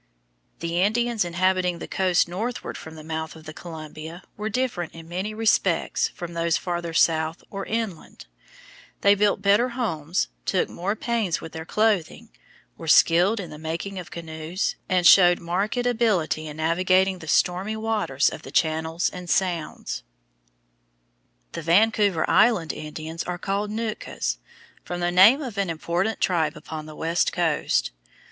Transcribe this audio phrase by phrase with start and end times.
[0.61, 5.07] The Indians inhabiting the coast northward from the mouth of the Columbia were different in
[5.07, 8.25] many respects from those farther south or inland.
[9.01, 12.29] They built better homes, took more pains with their clothing,
[12.79, 17.75] were skilled in the making of canoes, and showed marked ability in navigating the stormy
[17.77, 20.01] waters of the channels and sounds.
[21.53, 21.93] [Illustration: FIG.
[21.93, 21.93] 63.
[21.93, 24.37] HESQUIAT INDIAN VILLAGE Nootka Sound, Vancouver Island] The Vancouver Island Indians are called Nootkas,
[24.83, 27.91] from the name of an important tribe upon the west coast.